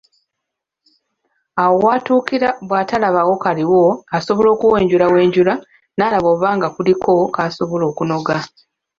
Awo 1.63 1.75
w’atuukira 1.85 2.49
bw’atalabawo 2.67 3.33
kaliwo 3.43 3.83
asobola 4.17 4.49
okuwenjulawenjula 4.55 5.53
n’alaba 5.97 6.27
oba 6.35 6.49
nga 6.57 6.67
kuliko 6.75 7.11
k’asobola 7.35 7.83
okunoga. 7.91 8.37